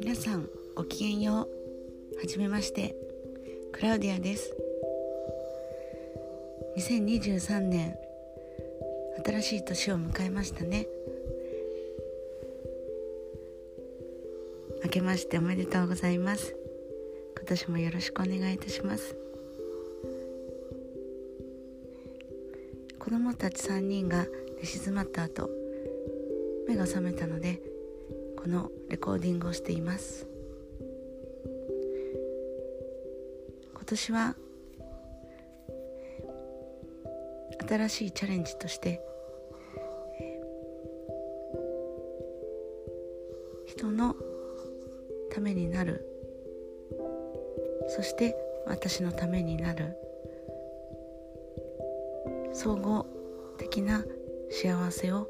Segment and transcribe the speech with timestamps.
[0.00, 1.48] 皆さんごきげんよ
[2.14, 2.18] う。
[2.18, 2.96] はじめまして。
[3.72, 4.52] クラウディアです。
[6.76, 7.96] 2023年
[9.24, 10.88] 新しい年を迎えましたね。
[14.82, 16.56] 明けましておめでとうございます。
[17.36, 19.27] 今年もよろしくお願いいたします。
[23.08, 24.26] 子供たち3人が
[24.60, 25.48] 寝静まった後
[26.68, 27.58] 目が覚めたので
[28.36, 30.28] このレコーディングをしています。
[33.72, 34.36] 今年は
[37.66, 39.00] 新しいチャレンジとして
[43.64, 44.16] 人の
[45.32, 46.04] ためになる
[47.88, 49.96] そして私のためになる
[52.60, 53.06] 総合
[53.56, 54.04] 的な
[54.50, 55.28] 幸せを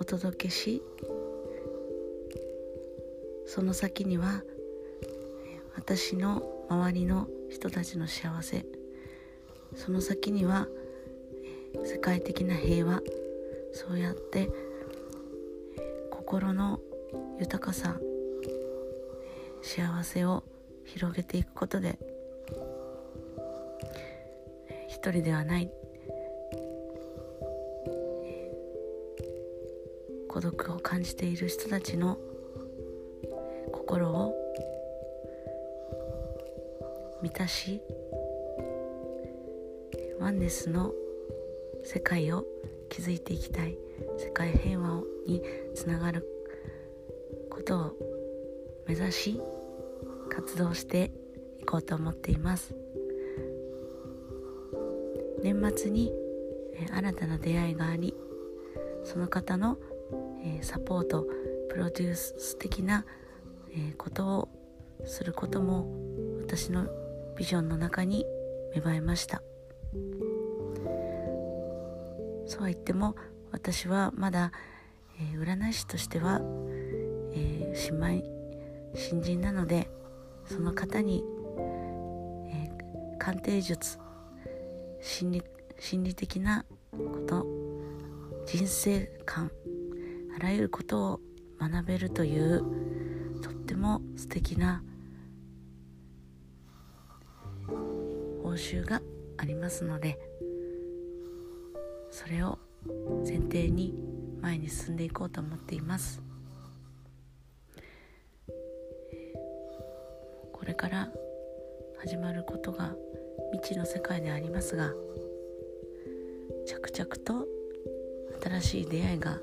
[0.00, 0.82] お届けし
[3.44, 4.42] その先には
[5.76, 8.64] 私の周りの人たちの幸せ。
[9.76, 10.66] その先には
[11.84, 13.02] 世界的な平和。
[13.74, 14.48] そうやって
[16.10, 16.80] 心の
[17.38, 17.98] 豊かさ
[19.60, 20.42] 幸せを
[20.86, 21.98] 広げていくことで
[24.88, 25.70] 一人ではない
[30.42, 32.18] 独を感じている人たちの
[33.72, 34.34] 心を
[37.22, 37.80] 満たし
[40.18, 40.92] ワンネスの
[41.84, 42.44] 世界を
[42.90, 43.78] 築いていきたい
[44.18, 45.42] 世界平和に
[45.74, 46.26] つながる
[47.48, 47.92] ことを
[48.88, 49.40] 目指し
[50.28, 51.12] 活動して
[51.60, 52.74] いこうと思っています。
[55.42, 56.12] 年末に
[56.92, 58.14] 新たな出会いがあり
[59.04, 59.76] その方の
[60.62, 61.26] サポート
[61.70, 63.04] プロデュース的な
[63.96, 64.48] ことを
[65.04, 65.86] することも
[66.40, 66.86] 私の
[67.36, 68.24] ビジョンの中に
[68.74, 69.42] 芽生えました。
[72.46, 73.16] そうは言っても
[73.50, 74.52] 私はまだ、
[75.18, 76.40] え、占い師としては、
[77.32, 78.22] えー、新米
[78.94, 79.88] 新人なので
[80.46, 81.24] その方に、
[82.50, 82.70] え、
[83.18, 83.98] 鑑定術
[85.00, 85.42] 心理
[85.78, 87.46] 心理的なこと
[88.46, 89.50] 人生観
[90.36, 91.20] あらゆることを
[91.60, 94.82] 学べるというとっても素敵な
[97.66, 99.00] 報酬が
[99.38, 100.18] ありますので
[102.10, 102.58] それを
[103.24, 103.94] 前提に
[104.40, 106.20] 前に進んでいこうと思っています。
[110.52, 111.08] これから
[111.98, 112.94] 始まることが
[113.52, 114.92] 未知の世界でありますが
[116.66, 117.46] 着々と
[118.40, 119.38] 新しい出会いが、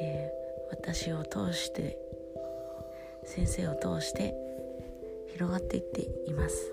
[0.00, 1.98] えー、私を通して
[3.24, 4.34] 先生を通して
[5.32, 6.72] 広がっていっています。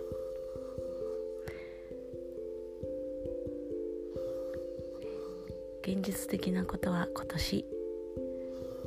[5.88, 7.66] 現実的なことは今年、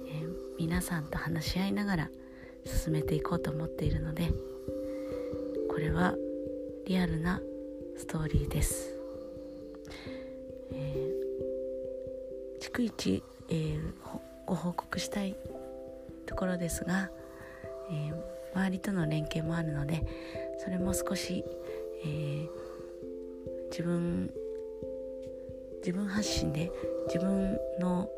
[0.06, 2.10] えー、皆さんと話し合いながら
[2.66, 4.28] 進めていこうと思っているので
[5.70, 6.14] これは
[6.86, 7.40] リアルな
[7.96, 8.90] ストーリーです、
[10.72, 13.80] えー、逐一、えー、
[14.50, 15.36] ご報告したい
[16.26, 17.08] ところですが、
[17.88, 18.14] えー、
[18.52, 20.04] 周りとの連携もあるので
[20.58, 21.44] それも少し、
[22.04, 22.48] えー、
[23.70, 24.28] 自分
[25.76, 26.72] 自分発信で
[27.06, 28.10] 自分の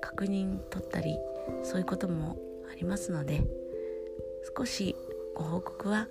[0.00, 1.18] 確認取ったり
[1.64, 2.36] そういうことも
[2.70, 3.42] ありますので
[4.56, 4.94] 少し
[5.34, 6.06] ご報告は、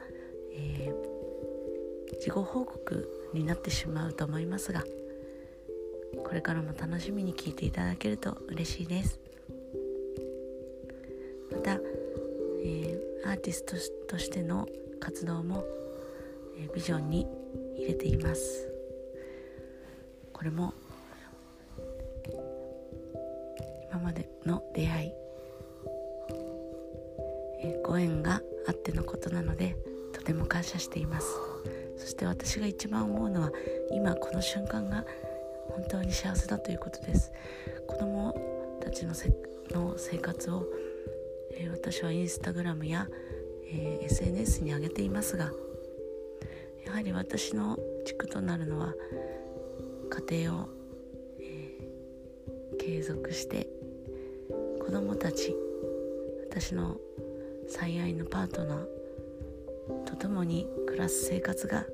[0.51, 4.83] えー、事後報告になってしまうと思いますが
[6.23, 9.19] これからも楽しみに聞いていただけると嬉しいです。
[11.51, 11.79] また、
[12.63, 13.75] えー、アーティスト
[14.07, 14.67] としての
[14.99, 15.63] 活動も、
[16.57, 17.27] えー、ビジョンに
[17.75, 18.69] 入れています。
[20.33, 20.73] これも
[23.89, 25.11] 今までの出会い、
[27.61, 29.77] えー、ご縁があってのことなので
[30.11, 31.27] とても感謝しています。
[31.97, 33.51] そして私が一番思うのは
[33.91, 35.05] 今この瞬間が
[35.75, 37.31] 本当に幸せだということです。
[37.85, 38.33] 子供
[38.81, 39.29] たちのせ
[39.71, 40.65] の生活を、
[41.51, 43.07] えー、私はインスタグラムや、
[43.67, 45.51] えー、SNS に上げていますが
[46.85, 48.93] やはり私の軸となるのは
[50.29, 50.69] 家庭を、
[51.39, 53.67] えー、継続して
[54.79, 55.55] 子供たち
[56.49, 56.97] 私の
[57.67, 61.85] 最愛のパートナーと共に暮らす生活が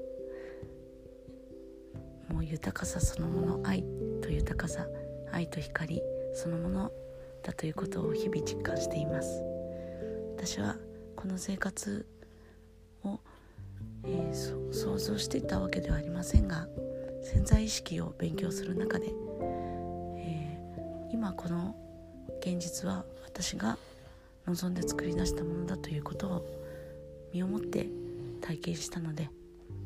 [2.31, 3.83] もう豊かさそのもの愛
[4.21, 4.87] と豊かさ
[5.31, 6.01] 愛と光
[6.33, 6.91] そのもの
[7.43, 9.43] だということを日々実感しています。
[10.37, 10.75] 私は
[11.15, 12.05] この生活
[13.03, 13.19] を、
[14.03, 16.67] えー、想像していたわけではありませんが
[17.21, 19.13] 潜在意識を勉強する中で、
[20.17, 21.75] えー、今この
[22.39, 23.77] 現実は私が
[24.47, 26.45] 望んで作り出したものだということを
[27.31, 27.87] 身をもって
[28.41, 29.29] 体験したので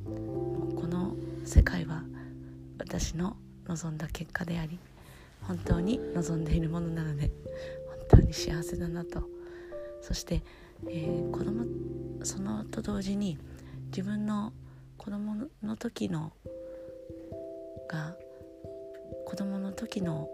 [0.05, 2.03] この世界は
[2.87, 3.35] 私の
[3.67, 4.79] 望んだ結果であり
[5.41, 7.31] 本当に望んでいるものなので
[8.09, 9.23] 本当に幸せだなと。
[10.01, 10.43] そして、
[10.87, 11.65] えー、子供
[12.23, 13.39] そのと同時に
[13.87, 14.53] 自分の
[14.97, 16.31] 子供の時の
[17.89, 18.15] が
[19.25, 20.29] 子供の時の、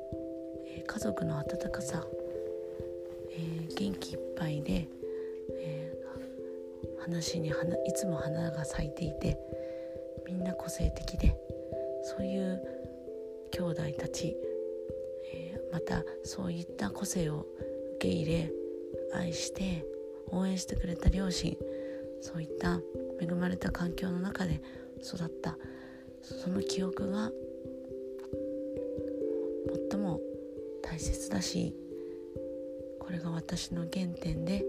[0.68, 2.04] えー、家族の温かさ、
[3.31, 4.89] えー、元気いっぱいで、
[5.51, 5.94] え、
[7.01, 9.38] 話に花いつも花が咲いていて
[10.25, 11.36] みんな個性的で
[12.03, 12.62] そういう
[13.51, 14.36] 兄弟たち、
[15.33, 17.45] えー、またそういった個性を
[17.98, 18.51] 受け入れ
[19.13, 19.86] 愛して
[20.27, 21.57] 応援してくれた両親
[22.21, 22.80] そういった
[23.19, 24.62] 恵まれた環境の中で
[25.01, 25.57] 育った
[26.21, 27.31] その記憶が
[29.92, 30.19] 最も
[30.81, 31.75] 大切だし
[33.00, 34.63] これが私の原点で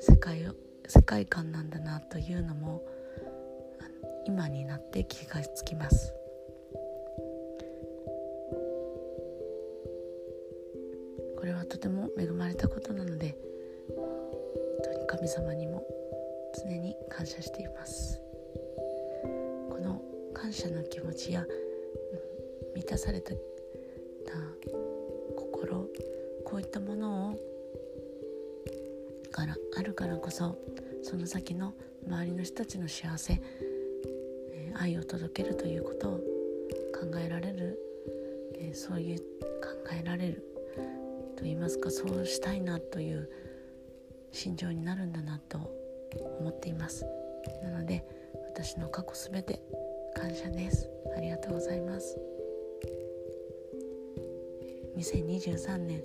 [0.00, 0.54] 世界を
[0.86, 2.82] 世界観なんだなというのも
[4.28, 6.12] 今になって気がつきます。
[11.34, 13.34] これはとても恵まれたことなので
[13.96, 14.06] 本
[14.84, 15.82] 当に神様にも
[16.62, 18.20] 常に感謝しています。
[19.70, 20.02] この
[20.34, 21.46] 感謝の気持ちや
[22.74, 23.32] 満たされた
[25.36, 25.88] 心
[26.44, 27.38] こういったものを
[29.30, 30.58] からあるからこそ
[31.02, 31.72] その先の
[32.06, 33.40] 周りの人たちの幸せ、
[34.68, 36.12] えー、愛を届けるということを
[36.92, 37.78] 考えられる、
[38.58, 39.24] えー、そういう考
[39.92, 40.44] えられる
[41.36, 43.28] と言いますかそうしたいなという
[44.32, 45.58] 心情になるんだなと
[46.40, 47.06] 思っています。
[47.62, 48.04] なので
[48.52, 49.60] 私の過去すべて
[50.14, 50.88] 感謝です。
[51.16, 52.18] ありがとうございます。
[54.96, 56.02] 2023年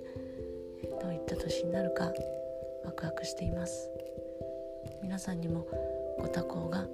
[1.02, 2.12] どういった年になるか
[2.84, 3.90] ワクワクしています。
[5.02, 5.66] 皆さんにも
[6.18, 6.86] ご多幸が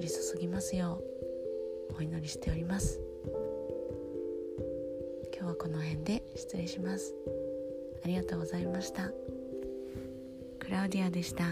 [0.00, 1.02] り注ぎますよ
[1.90, 3.00] うお祈りしております。
[5.34, 7.14] 今日はこの辺で失礼します。
[8.04, 9.10] ありがとうございました。
[10.58, 11.44] クラウディアでした。